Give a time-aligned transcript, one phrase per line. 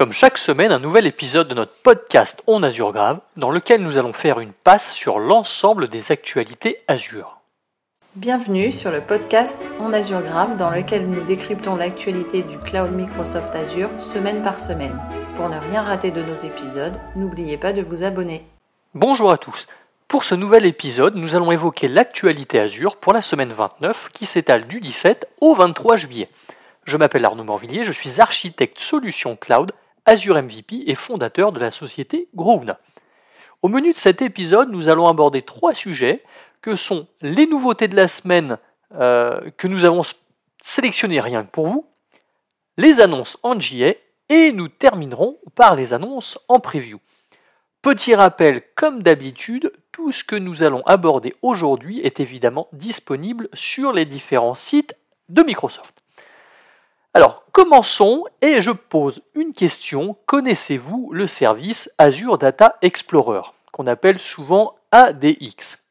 [0.00, 3.98] Comme chaque semaine, un nouvel épisode de notre podcast On Azure Grave, dans lequel nous
[3.98, 7.42] allons faire une passe sur l'ensemble des actualités Azure.
[8.14, 13.54] Bienvenue sur le podcast On Azure Grave, dans lequel nous décryptons l'actualité du cloud Microsoft
[13.54, 14.98] Azure semaine par semaine.
[15.36, 18.46] Pour ne rien rater de nos épisodes, n'oubliez pas de vous abonner.
[18.94, 19.66] Bonjour à tous.
[20.08, 24.66] Pour ce nouvel épisode, nous allons évoquer l'actualité Azure pour la semaine 29 qui s'étale
[24.66, 26.30] du 17 au 23 juillet.
[26.84, 29.72] Je m'appelle Arnaud Morvillier, je suis architecte solution cloud
[30.10, 32.80] Azure MVP et fondateur de la société Groovna.
[33.62, 36.24] Au menu de cet épisode, nous allons aborder trois sujets
[36.62, 38.58] que sont les nouveautés de la semaine
[38.96, 40.02] euh, que nous avons
[40.62, 41.86] sélectionnées rien que pour vous,
[42.76, 43.92] les annonces en JA
[44.28, 46.98] et nous terminerons par les annonces en preview.
[47.80, 53.92] Petit rappel, comme d'habitude, tout ce que nous allons aborder aujourd'hui est évidemment disponible sur
[53.92, 54.96] les différents sites
[55.28, 55.99] de Microsoft.
[57.12, 60.16] Alors, commençons et je pose une question.
[60.26, 65.82] Connaissez-vous le service Azure Data Explorer, qu'on appelle souvent ADX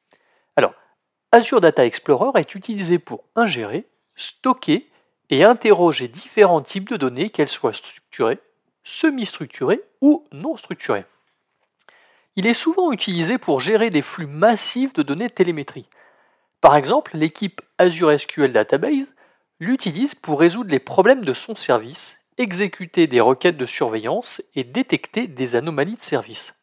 [0.56, 0.74] Alors,
[1.34, 4.90] Azure Data Explorer est utilisé pour ingérer, stocker
[5.30, 8.40] et interroger différents types de données, qu'elles soient structurées,
[8.86, 11.06] semi-structurées ou non structurées.
[12.38, 15.90] Il est souvent utilisé pour gérer des flux massifs de données de télémétrie.
[16.62, 19.14] Par exemple, l'équipe Azure SQL Database
[19.60, 25.28] l'utilise pour résoudre les problèmes de son service, exécuter des requêtes de surveillance et détecter
[25.28, 26.56] des anomalies de service.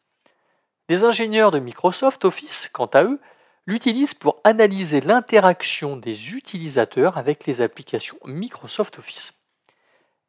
[0.89, 3.19] Les ingénieurs de Microsoft Office, quant à eux,
[3.67, 9.33] l'utilisent pour analyser l'interaction des utilisateurs avec les applications Microsoft Office.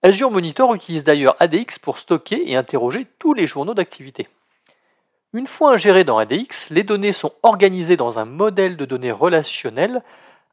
[0.02, 4.28] Azure Monitor utilise d'ailleurs ADX pour stocker et interroger tous les journaux d'activité.
[5.32, 10.02] Une fois ingérées dans ADX, les données sont organisées dans un modèle de données relationnel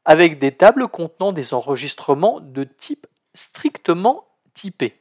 [0.06, 4.94] avec des tables contenant des enregistrements de type strictement typé.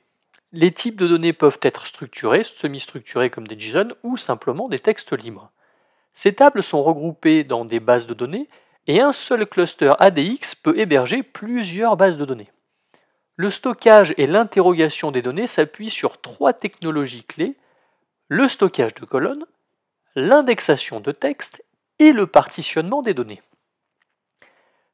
[0.51, 5.15] Les types de données peuvent être structurés, semi-structurés comme des JSON ou simplement des textes
[5.15, 5.51] libres.
[6.13, 8.49] Ces tables sont regroupées dans des bases de données
[8.87, 12.51] et un seul cluster ADX peut héberger plusieurs bases de données.
[13.35, 17.57] Le stockage et l'interrogation des données s'appuient sur trois technologies clés,
[18.27, 19.45] le stockage de colonnes,
[20.15, 21.63] l'indexation de texte
[21.99, 23.41] et le partitionnement des données.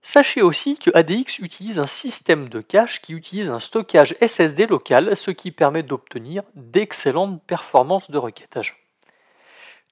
[0.03, 5.15] Sachez aussi que ADX utilise un système de cache qui utilise un stockage SSD local,
[5.15, 8.81] ce qui permet d'obtenir d'excellentes performances de requêtage.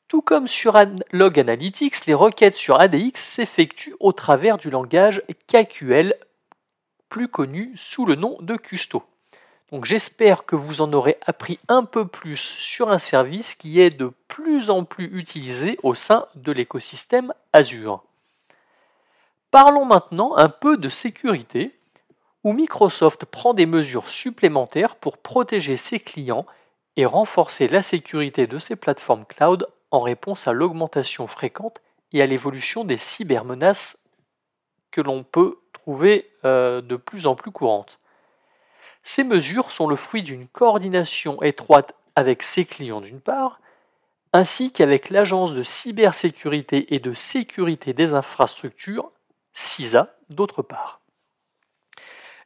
[0.07, 0.75] Tout comme sur
[1.11, 6.15] Log Analytics, les requêtes sur ADX s'effectuent au travers du langage KQL,
[7.09, 9.03] plus connu sous le nom de Custo.
[9.71, 13.91] Donc j'espère que vous en aurez appris un peu plus sur un service qui est
[13.91, 18.03] de plus en plus utilisé au sein de l'écosystème Azure.
[19.51, 21.75] Parlons maintenant un peu de sécurité,
[22.43, 26.45] où Microsoft prend des mesures supplémentaires pour protéger ses clients
[26.95, 31.81] et renforcer la sécurité de ses plateformes cloud en réponse à l'augmentation fréquente
[32.13, 33.97] et à l'évolution des cybermenaces
[34.91, 37.99] que l'on peut trouver euh, de plus en plus courantes.
[39.01, 43.59] Ces mesures sont le fruit d'une coordination étroite avec ses clients d'une part,
[44.33, 49.11] ainsi qu'avec l'Agence de cybersécurité et de sécurité des infrastructures
[49.59, 51.01] CISA d'autre part.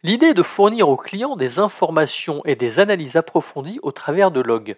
[0.02, 4.42] L'idée est de fournir aux clients des informations et des analyses approfondies au travers de
[4.42, 4.76] logs.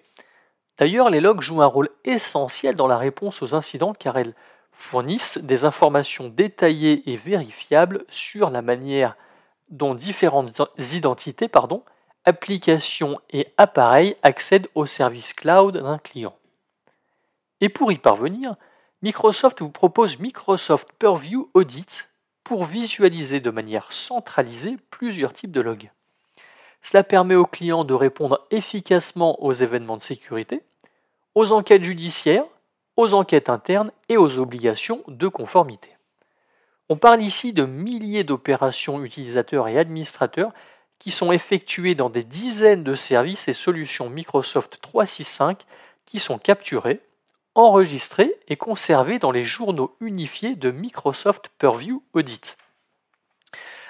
[0.78, 4.35] D'ailleurs, les logs jouent un rôle essentiel dans la réponse aux incidents car elles
[4.73, 9.16] fournissent des informations détaillées et vérifiables sur la manière
[9.69, 11.84] dont différentes identités, pardon,
[12.25, 16.35] applications et appareils accèdent au service cloud d'un client.
[17.62, 18.57] Et pour y parvenir,
[19.02, 22.09] Microsoft vous propose Microsoft Purview Audit,
[22.45, 25.91] pour visualiser de manière centralisée plusieurs types de logs.
[26.81, 30.61] Cela permet aux clients de répondre efficacement aux événements de sécurité,
[31.34, 32.45] aux enquêtes judiciaires,
[32.95, 35.89] aux enquêtes internes et aux obligations de conformité.
[36.88, 40.53] On parle ici de milliers d'opérations utilisateurs et administrateurs
[41.00, 45.66] qui sont effectuées dans des dizaines de services et solutions Microsoft 365
[46.05, 47.02] qui sont capturés,
[47.55, 52.57] enregistrés et conservés dans les journaux unifiés de Microsoft Purview Audit.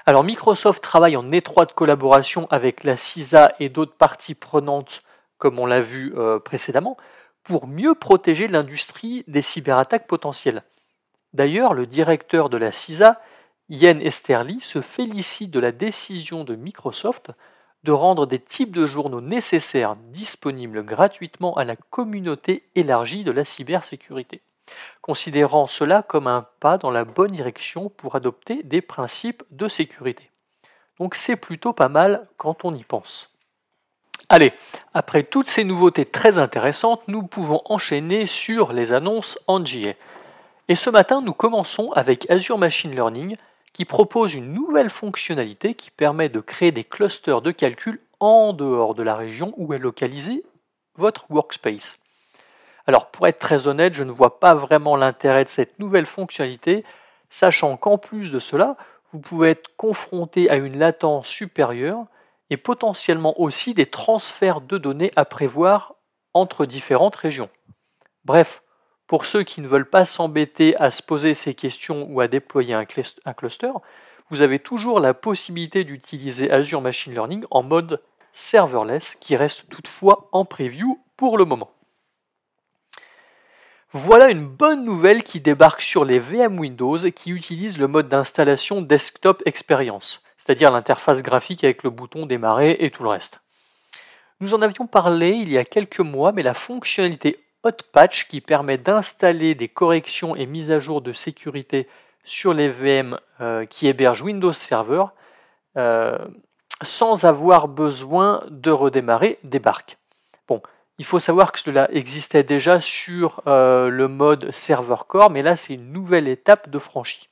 [0.06, 5.02] Alors Microsoft travaille en étroite collaboration avec la CISA et d'autres parties prenantes,
[5.40, 6.96] comme on l'a vu euh, précédemment,
[7.44, 10.64] pour mieux protéger l'industrie des cyberattaques potentielles.
[11.34, 13.20] D'ailleurs, le directeur de la CISA,
[13.70, 17.32] Ian Esterly, se félicite de la décision de Microsoft
[17.86, 23.46] de rendre des types de journaux nécessaires disponibles gratuitement à la communauté élargie de la
[23.46, 24.42] cybersécurité,
[25.02, 30.32] considérant cela comme un pas dans la bonne direction pour adopter des principes de sécurité.
[31.00, 33.30] Donc c'est plutôt pas mal quand on y pense.
[34.28, 34.54] Allez,
[34.96, 39.64] après toutes ces nouveautés très intéressantes, nous pouvons enchaîner sur les annonces en.
[40.68, 43.36] Et ce matin, nous commençons avec Azure Machine Learning
[43.76, 48.96] qui propose une nouvelle fonctionnalité qui permet de créer des clusters de calcul en dehors
[48.96, 50.46] de la région où est localisé
[50.96, 52.00] votre workspace.
[52.88, 56.86] Alors pour être très honnête, je ne vois pas vraiment l'intérêt de cette nouvelle fonctionnalité,
[57.30, 58.78] sachant qu'en plus de cela,
[59.12, 62.06] vous pouvez être confronté à une latence supérieure
[62.50, 65.96] et potentiellement aussi des transferts de données à prévoir
[66.34, 67.50] entre différentes régions.
[68.24, 68.62] Bref,
[69.08, 72.74] pour ceux qui ne veulent pas s'embêter à se poser ces questions ou à déployer
[72.74, 73.72] un cluster,
[74.30, 78.02] vous avez toujours la possibilité d'utiliser Azure Machine Learning en mode
[78.34, 81.72] serverless qui reste toutefois en preview pour le moment.
[83.94, 88.82] Voilà une bonne nouvelle qui débarque sur les VM Windows qui utilisent le mode d'installation
[88.82, 93.42] Desktop Experience, c'est-à-dire l'interface graphique avec le bouton démarrer et tout le reste.
[94.42, 98.42] Nous en avions parlé il y a quelques mois, mais la fonctionnalité Hot Patch qui
[98.42, 101.90] permet d'installer des corrections et mises à jour de sécurité
[102.24, 105.06] sur les VM euh, qui hébergent Windows Server
[105.76, 106.18] euh,
[106.84, 109.98] sans avoir besoin de redémarrer débarque.
[110.48, 110.62] Bon,
[111.00, 115.56] il faut savoir que cela existait déjà sur euh, le mode serveur core, mais là
[115.56, 117.30] c'est une nouvelle étape de franchie.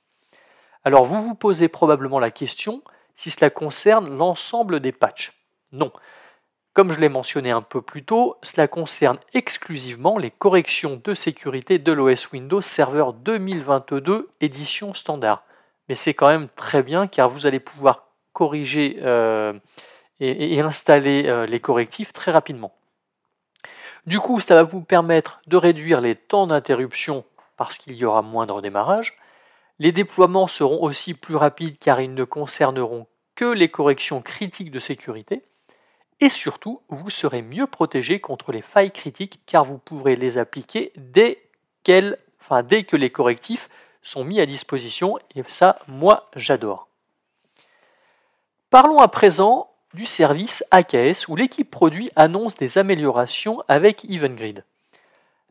[0.84, 2.82] Alors vous vous posez probablement la question
[3.16, 5.32] si cela concerne l'ensemble des patchs.
[5.72, 5.92] Non.
[6.74, 11.78] Comme je l'ai mentionné un peu plus tôt, cela concerne exclusivement les corrections de sécurité
[11.78, 15.44] de l'OS Windows Server 2022 édition standard.
[15.88, 19.54] Mais c'est quand même très bien car vous allez pouvoir corriger euh,
[20.20, 22.74] et, installer euh, les correctifs très rapidement.
[24.08, 27.24] Du coup, ça va vous permettre de réduire les temps d'interruption
[27.56, 29.20] parce qu'il y aura moins de redémarrage.
[29.78, 33.06] Les déploiements seront aussi plus rapides car ils ne concerneront
[33.36, 35.44] que les corrections critiques de sécurité.
[36.24, 40.94] Et surtout, vous serez mieux protégé contre les failles critiques car vous pourrez les appliquer
[40.96, 41.44] dès,
[41.86, 43.68] dès que les correctifs
[44.02, 45.20] sont mis à disposition.
[45.36, 46.88] Et ça, moi, j'adore.
[48.70, 54.64] Parlons à présent du service AKS où l'équipe produit annonce des améliorations avec EventGrid.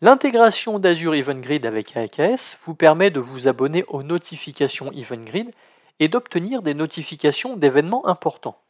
[0.01, 5.53] L'intégration d'Azure EventGrid avec AKS vous permet de vous abonner aux notifications EventGrid
[6.01, 8.62] et d'obtenir des notifications d'événements importants.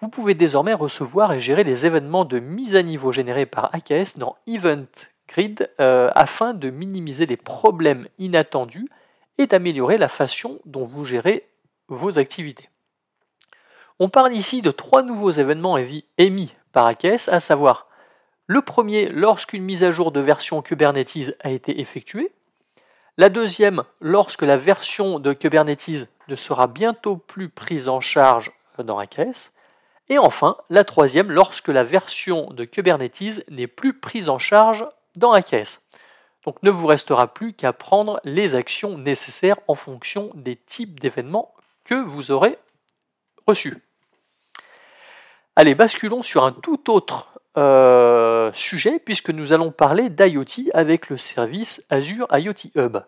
[0.00, 4.16] Vous pouvez désormais recevoir et gérer les événements de mise à niveau générés par AKS
[4.16, 8.88] dans EventGrid euh, afin de minimiser les problèmes inattendus
[9.38, 11.48] et d'améliorer la façon dont vous gérez
[11.88, 12.70] vos activités.
[13.98, 15.76] On parle ici de trois nouveaux événements
[16.16, 17.88] émis par AKS, à savoir
[18.46, 22.30] le premier lorsqu'une mise à jour de version Kubernetes a été effectuée,
[23.16, 28.98] la deuxième lorsque la version de Kubernetes ne sera bientôt plus prise en charge dans
[28.98, 29.52] AKS,
[30.08, 35.32] et enfin la troisième lorsque la version de Kubernetes n'est plus prise en charge dans
[35.32, 35.80] AKS.
[36.44, 41.54] Donc ne vous restera plus qu'à prendre les actions nécessaires en fonction des types d'événements
[41.84, 42.58] que vous aurez
[43.46, 43.82] reçus.
[45.56, 51.18] Allez, basculons sur un tout autre euh, sujet puisque nous allons parler d'IoT avec le
[51.18, 52.98] service Azure IoT Hub.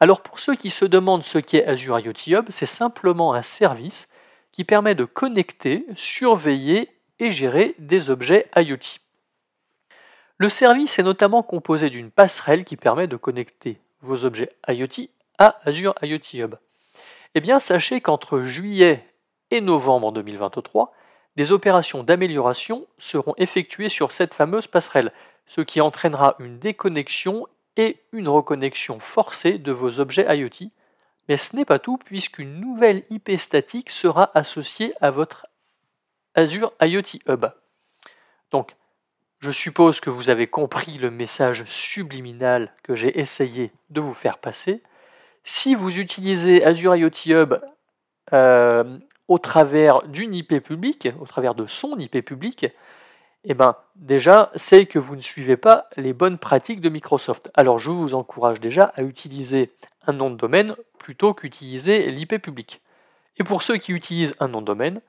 [0.00, 4.08] Alors pour ceux qui se demandent ce qu'est Azure IoT Hub, c'est simplement un service
[4.54, 9.00] qui permet de connecter, surveiller et gérer des objets IoT.
[10.38, 15.08] Le service est notamment composé d'une passerelle qui permet de connecter vos objets IoT
[15.38, 16.54] à Azure IoT Hub.
[17.34, 19.04] Eh bien, sachez qu'entre juillet
[19.50, 20.92] et novembre 2023,
[21.34, 25.10] des opérations d'amélioration seront effectuées sur cette fameuse passerelle,
[25.46, 30.70] ce qui entraînera une déconnexion et une reconnexion forcée de vos objets IoT.
[31.28, 35.46] Mais ce n'est pas tout puisqu'une nouvelle IP statique sera associée à votre
[36.34, 37.46] Azure IoT Hub.
[38.50, 38.76] Donc,
[39.40, 44.38] je suppose que vous avez compris le message subliminal que j'ai essayé de vous faire
[44.38, 44.82] passer.
[45.44, 47.54] Si vous utilisez Azure IoT Hub
[48.32, 52.66] euh, au travers d'une IP publique, au travers de son IP publique,
[53.44, 57.50] eh ben, déjà, c'est que vous ne suivez pas les bonnes pratiques de Microsoft.
[57.54, 59.70] Alors, je vous encourage déjà à utiliser
[60.06, 62.80] un nom de domaine plutôt qu'utiliser l'IP public.
[63.36, 65.00] Et pour ceux qui utilisent un nom de domaine,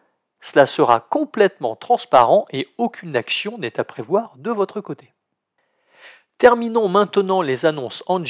[0.42, 5.14] cela sera complètement transparent et aucune action n'est à prévoir de votre côté.
[6.38, 8.22] Terminons maintenant les annonces en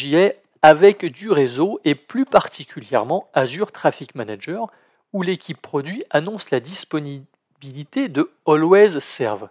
[0.62, 4.67] avec du réseau et plus particulièrement Azure Traffic Manager,
[5.13, 9.50] où l'équipe produit annonce la disponibilité de Always Serve.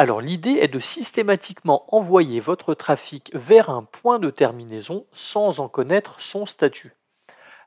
[0.00, 5.68] Alors l'idée est de systématiquement envoyer votre trafic vers un point de terminaison sans en
[5.68, 6.94] connaître son statut.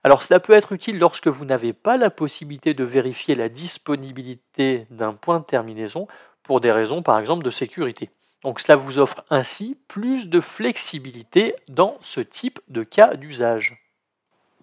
[0.03, 4.87] Alors cela peut être utile lorsque vous n'avez pas la possibilité de vérifier la disponibilité
[4.89, 6.07] d'un point de terminaison
[6.41, 8.09] pour des raisons par exemple de sécurité.
[8.41, 13.79] Donc cela vous offre ainsi plus de flexibilité dans ce type de cas d'usage.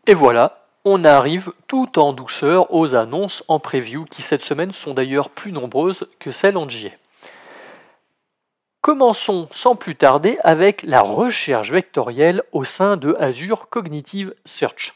[0.09, 4.93] Et voilà, on arrive tout en douceur aux annonces en preview qui cette semaine sont
[4.93, 6.91] d'ailleurs plus nombreuses que celles en JA.
[8.81, 14.95] Commençons sans plus tarder avec la recherche vectorielle au sein de Azure Cognitive Search.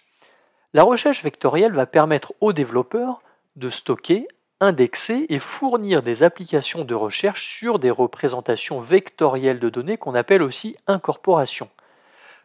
[0.72, 3.20] La recherche vectorielle va permettre aux développeurs
[3.56, 4.26] de stocker,
[4.60, 10.42] indexer et fournir des applications de recherche sur des représentations vectorielles de données qu'on appelle
[10.42, 11.68] aussi incorporation.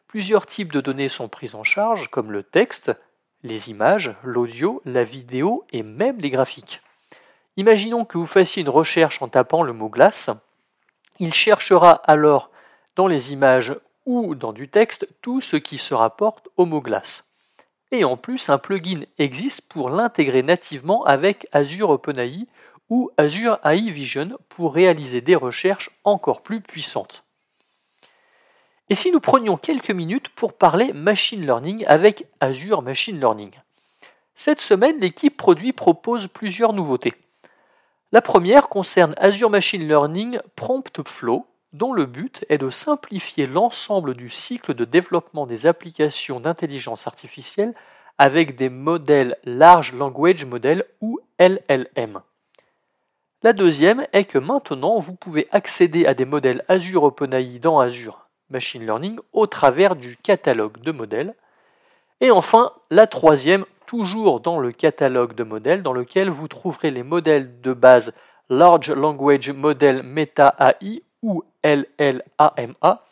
[0.08, 2.92] Plusieurs types de données sont prises en charge, comme le texte,
[3.44, 6.82] les images, l'audio, la vidéo et même les graphiques.
[7.56, 10.32] Imaginons que vous fassiez une recherche en tapant le mot glace.
[11.20, 12.50] Il cherchera alors
[12.96, 17.26] dans les images ou dans du texte tout ce qui se rapporte au mot glace.
[17.92, 22.48] Et en plus, un plugin existe pour l'intégrer nativement avec Azure OpenAI
[22.90, 27.24] ou Azure AI Vision pour réaliser des recherches encore plus puissantes.
[28.90, 33.52] Et si nous prenions quelques minutes pour parler machine learning avec Azure Machine Learning?
[34.34, 37.14] Cette semaine, l'équipe produit propose plusieurs nouveautés.
[38.12, 44.16] La première concerne Azure Machine Learning Prompt Flow, dont le but est de simplifier l'ensemble
[44.16, 47.76] du cycle de développement des applications d'intelligence artificielle
[48.18, 52.22] avec des modèles Large Language Model ou LLM.
[53.44, 58.28] La deuxième est que maintenant vous pouvez accéder à des modèles Azure OpenAI dans Azure
[58.50, 61.36] Machine Learning au travers du catalogue de modèles.
[62.22, 67.02] Et enfin, la troisième, toujours dans le catalogue de modèles, dans lequel vous trouverez les
[67.02, 68.14] modèles de base
[68.48, 73.04] Large Language Model Meta AI ou LLAMA,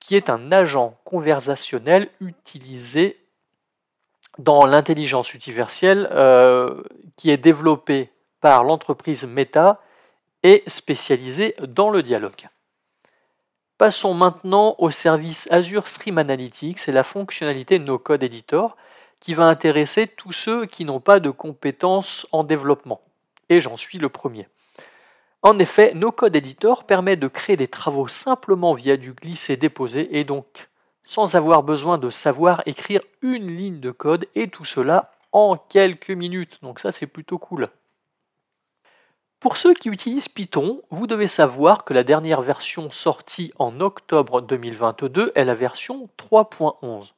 [0.00, 3.18] qui est un agent conversationnel utilisé
[4.38, 6.82] dans l'intelligence universelle euh,
[7.18, 9.82] qui est développé par l'entreprise Meta
[10.42, 12.48] et spécialisé dans le dialogue.
[13.76, 18.74] Passons maintenant au service Azure Stream Analytics et la fonctionnalité No Code Editor
[19.24, 23.00] qui va intéresser tous ceux qui n'ont pas de compétences en développement.
[23.48, 24.48] Et j'en suis le premier.
[25.40, 30.24] En effet, No Code Editor permet de créer des travaux simplement via du glisser-déposer et
[30.24, 30.68] donc
[31.04, 36.10] sans avoir besoin de savoir écrire une ligne de code et tout cela en quelques
[36.10, 36.58] minutes.
[36.62, 37.68] Donc ça c'est plutôt cool.
[39.40, 44.42] Pour ceux qui utilisent Python, vous devez savoir que la dernière version sortie en octobre
[44.42, 47.12] 2022 est la version 3.11.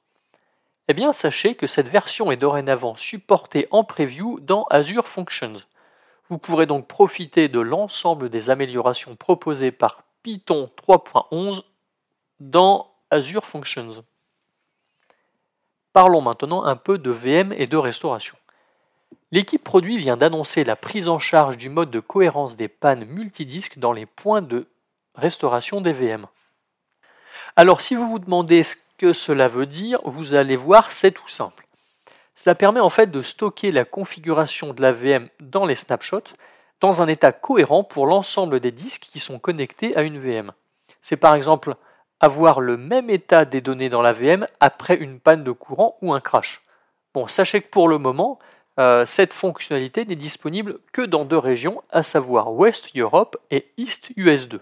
[0.89, 5.57] Eh bien, sachez que cette version est dorénavant supportée en preview dans Azure Functions.
[6.29, 11.63] Vous pourrez donc profiter de l'ensemble des améliorations proposées par Python 3.11
[12.41, 14.05] dans Azure Functions.
[15.93, 18.37] Parlons maintenant un peu de VM et de restauration.
[19.33, 23.79] L'équipe produit vient d'annoncer la prise en charge du mode de cohérence des pannes multidisques
[23.79, 24.69] dans les points de
[25.15, 26.27] restauration des VM.
[27.57, 31.29] Alors si vous vous demandez ce que cela veut dire, vous allez voir, c'est tout
[31.29, 31.67] simple.
[32.35, 36.35] Cela permet en fait de stocker la configuration de la VM dans les snapshots
[36.81, 40.53] dans un état cohérent pour l'ensemble des disques qui sont connectés à une VM.
[41.01, 41.77] C'est par exemple
[42.21, 46.13] avoir le même état des données dans la VM après une panne de courant ou
[46.13, 46.63] un crash.
[47.15, 48.39] Bon, sachez que pour le moment,
[48.79, 54.11] euh, cette fonctionnalité n'est disponible que dans deux régions, à savoir West Europe et East
[54.17, 54.61] US 2.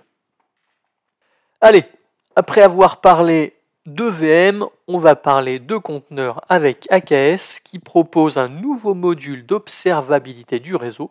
[1.61, 1.85] Allez,
[2.37, 3.55] après avoir parlé
[3.87, 10.59] de VM, on va parler de conteneurs avec AKS qui propose un nouveau module d'observabilité
[10.59, 11.11] du réseau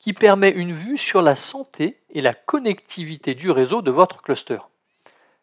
[0.00, 4.58] qui permet une vue sur la santé et la connectivité du réseau de votre cluster.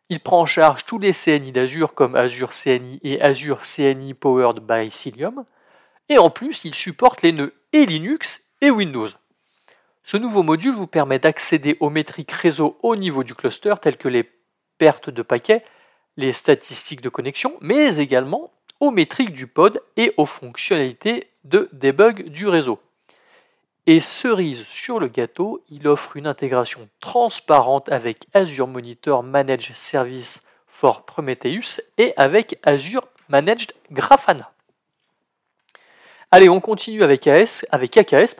[0.10, 4.60] Il prend en charge tous les CNI d'Azure comme Azure CNI et Azure CNI Powered
[4.60, 5.46] by Cilium,
[6.10, 9.10] et en plus, il supporte les nœuds et Linux et Windows.
[10.04, 14.08] Ce nouveau module vous permet d'accéder aux métriques réseau au niveau du cluster, telles que
[14.08, 14.30] les
[14.78, 15.64] pertes de paquets,
[16.18, 22.30] les statistiques de connexion, mais également aux métriques du pod et aux fonctionnalités de debug
[22.30, 22.80] du réseau.
[23.86, 30.44] Et cerise sur le gâteau, il offre une intégration transparente avec Azure Monitor Managed Service
[30.68, 34.52] for Prometheus et avec Azure Managed Grafana.
[36.32, 38.34] Allez, on continue avec, AS, avec AKS,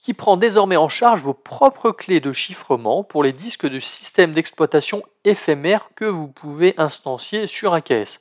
[0.00, 4.32] qui prend désormais en charge vos propres clés de chiffrement pour les disques de système
[4.32, 8.20] d'exploitation éphémères que vous pouvez instancier sur AKS.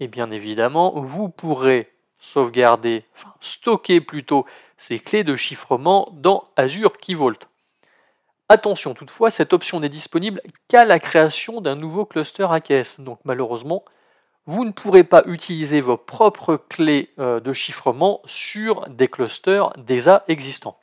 [0.00, 6.96] Et bien évidemment, vous pourrez sauvegarder, enfin stocker plutôt ces clés de chiffrement dans Azure
[6.96, 7.48] Key Vault.
[8.48, 13.00] Attention toutefois, cette option n'est disponible qu'à la création d'un nouveau cluster AKS.
[13.00, 13.84] Donc malheureusement,
[14.46, 20.24] vous ne pourrez pas utiliser vos propres clés euh, de chiffrement sur des clusters déjà
[20.28, 20.76] existants.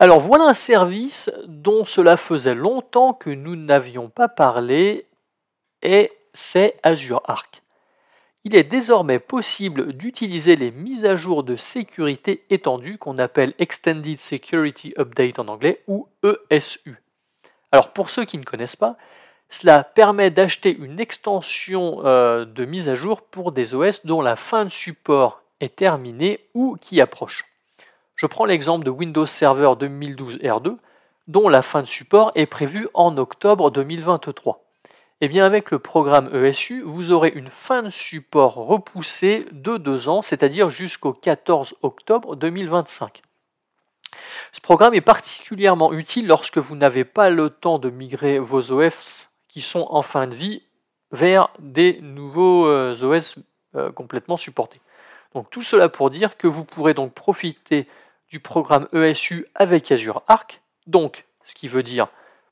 [0.00, 5.06] Alors voilà un service dont cela faisait longtemps que nous n'avions pas parlé
[5.82, 7.62] et c'est Azure Arc.
[8.42, 14.18] Il est désormais possible d'utiliser les mises à jour de sécurité étendues qu'on appelle Extended
[14.18, 16.08] Security Update en anglais ou
[16.50, 17.00] ESU.
[17.72, 18.96] Alors pour ceux qui ne connaissent pas,
[19.48, 24.36] cela permet d'acheter une extension euh, de mise à jour pour des OS dont la
[24.36, 27.44] fin de support est terminée ou qui approche.
[28.16, 30.76] Je prends l'exemple de Windows Server 2012 R2,
[31.26, 34.60] dont la fin de support est prévue en octobre 2023.
[35.20, 39.78] Et eh bien avec le programme ESU, vous aurez une fin de support repoussée de
[39.78, 43.22] deux ans, c'est-à-dire jusqu'au 14 octobre 2025.
[44.52, 49.30] Ce programme est particulièrement utile lorsque vous n'avez pas le temps de migrer vos OS
[49.48, 50.62] qui sont en fin de vie
[51.10, 53.36] vers des nouveaux euh, OS
[53.76, 54.80] euh, complètement supportés.
[55.34, 57.88] Donc tout cela pour dire que vous pourrez donc profiter
[58.28, 62.08] du programme ESU avec Azure Arc, donc ce qui veut dire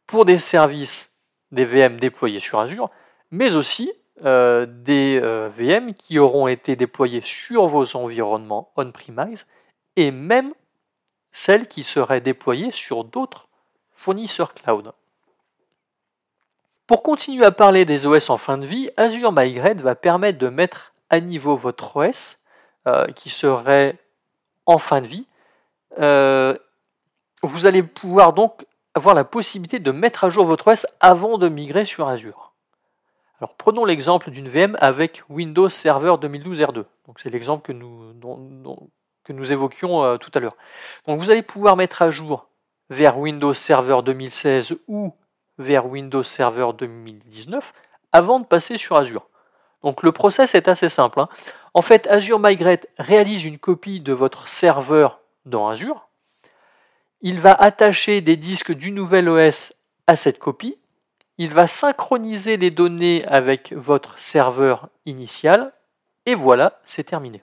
[0.07, 1.13] pour des services,
[1.51, 2.91] des VM déployés sur Azure,
[3.31, 3.93] mais aussi
[4.25, 9.47] euh, des euh, VM qui auront été déployés sur vos environnements on-premise
[9.97, 10.53] et même
[11.33, 13.49] celles qui seraient déployées sur d'autres
[13.91, 14.93] fournisseurs cloud.
[16.87, 20.49] Pour continuer à parler des OS en fin de vie, Azure Migrate va permettre de
[20.49, 22.39] mettre à niveau votre OS
[22.87, 23.97] euh, qui serait
[24.67, 25.27] en fin de vie,
[26.01, 26.57] euh,
[27.43, 31.49] vous allez pouvoir donc avoir la possibilité de mettre à jour votre OS avant de
[31.49, 32.53] migrer sur Azure.
[33.41, 36.85] Alors prenons l'exemple d'une VM avec Windows Server 2012 R2.
[37.07, 40.57] Donc c'est l'exemple que nous, évoquions euh, tout à l'heure.
[41.07, 42.47] Vous allez pouvoir mettre à jour
[42.91, 45.13] vers Windows Server 2016 ou
[45.59, 47.73] vers Windows Server 2019
[48.13, 49.27] avant de passer sur Azure.
[49.83, 51.21] Donc le process est assez simple.
[51.21, 51.29] Hein.
[51.75, 56.09] En fait, Azure Migrate réalise une copie de votre serveur dans Azure.
[57.21, 59.75] Il va attacher des disques du nouvel OS
[60.07, 60.79] à cette copie.
[61.39, 65.73] Il va synchroniser les données avec votre serveur initial.
[66.27, 67.43] Et voilà, c'est terminé.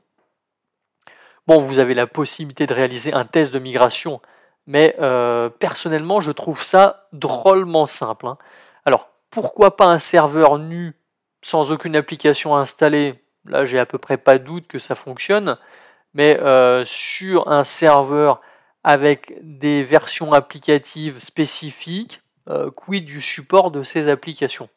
[1.48, 4.22] Bon, vous avez la possibilité de réaliser un test de migration,
[4.68, 8.28] mais euh, personnellement, je trouve ça drôlement simple.
[8.28, 8.38] Hein.
[8.86, 10.94] Alors, pourquoi pas un serveur nu
[11.42, 13.24] sans aucune application installée?
[13.46, 15.58] Là, j'ai à peu près pas doute que ça fonctionne.
[16.14, 18.42] Mais euh, sur un serveur
[18.84, 24.70] avec des versions applicatives spécifiques, euh, quid du support de ces applications?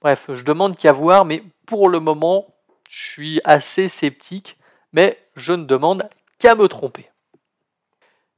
[0.00, 2.54] Bref, je demande qu'à voir, mais pour le moment,
[2.88, 4.56] je suis assez sceptique,
[4.92, 7.10] mais je ne demande qu'à me tromper.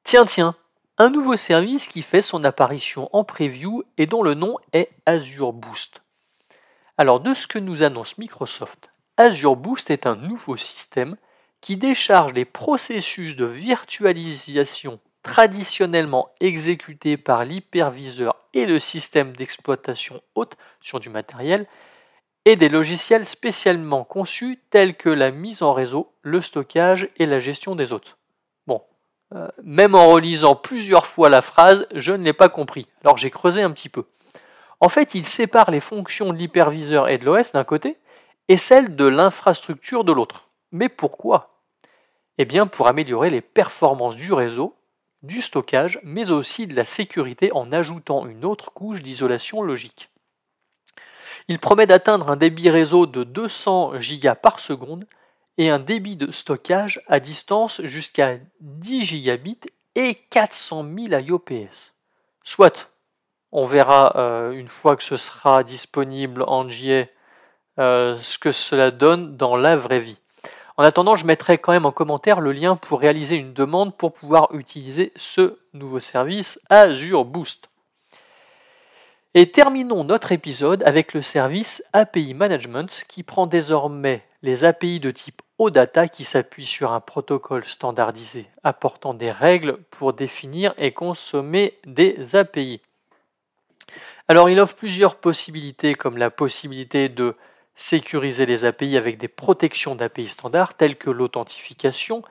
[0.05, 0.57] Tiens, tiens,
[0.99, 5.53] un nouveau service qui fait son apparition en preview et dont le nom est Azure
[5.53, 6.03] Boost.
[6.99, 11.17] Alors, de ce que nous annonce Microsoft, Azure Boost est un nouveau système
[11.63, 20.57] qui décharge les processus de virtualisation traditionnellement exécutés par l'hyperviseur et le système d'exploitation haute
[20.81, 21.67] sur du matériel
[22.45, 27.39] et des logiciels spécialement conçus tels que la mise en réseau, le stockage et la
[27.39, 28.17] gestion des hôtes.
[28.67, 28.83] Bon,
[29.33, 32.89] euh, même en relisant plusieurs fois la phrase, je ne l'ai pas compris.
[33.05, 34.07] Alors j'ai creusé un petit peu.
[34.81, 37.99] En fait, il sépare les fonctions de l'hyperviseur et de l'OS d'un côté
[38.49, 40.49] et celles de l'infrastructure de l'autre.
[40.73, 41.52] Mais pourquoi?
[42.39, 44.77] Eh bien, pour améliorer les performances du réseau,
[45.23, 50.11] du stockage, mais aussi de la sécurité en ajoutant une autre couche d'isolation logique.
[51.49, 55.07] Il promet d'atteindre un débit réseau de 200 Go par seconde
[55.59, 59.61] et un débit de stockage à distance jusqu'à 10 gigabits
[59.95, 61.95] et 400 000 IOPS.
[62.45, 62.91] Soit,
[63.51, 67.05] on verra euh, une fois que ce sera disponible en JA
[67.79, 70.22] euh, ce que cela donne dans la vraie vie.
[70.83, 74.13] En attendant, je mettrai quand même en commentaire le lien pour réaliser une demande pour
[74.13, 77.71] pouvoir utiliser ce nouveau service Azure Boost.
[79.35, 85.13] Et terminons notre épisode avec le service API Management qui prend désormais les API de
[85.13, 91.79] type OData qui s'appuient sur un protocole standardisé apportant des règles pour définir et consommer
[91.87, 92.81] des API.
[94.27, 97.37] Alors il offre plusieurs possibilités comme la possibilité de
[97.75, 102.23] sécuriser les API avec des protections d'API standards telles que l'authentification,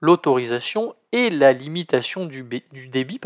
[0.00, 2.42] l'autorisation et la limitation du,
[2.88, 3.20] débit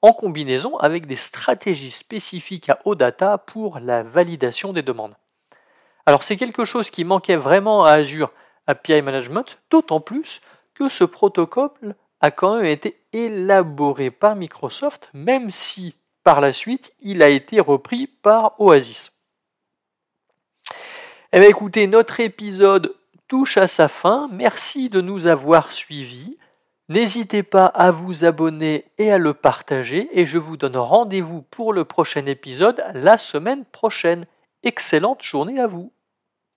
[0.00, 5.16] en combinaison avec des stratégies spécifiques à OData pour la validation des demandes.
[6.06, 8.32] Alors c'est quelque chose qui manquait vraiment à Azure
[8.66, 10.40] API Management, d'autant plus
[10.74, 15.94] que ce protocole a quand même été élaboré par Microsoft, même si
[16.24, 19.17] par la suite il a été repris par Oasis.
[21.30, 22.94] Eh bien écoutez, notre épisode
[23.28, 24.30] touche à sa fin.
[24.32, 26.38] Merci de nous avoir suivis.
[26.88, 31.74] N'hésitez pas à vous abonner et à le partager et je vous donne rendez-vous pour
[31.74, 34.24] le prochain épisode la semaine prochaine.
[34.62, 35.92] Excellente journée à vous